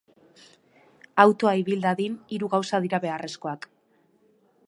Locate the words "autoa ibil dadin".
1.23-2.17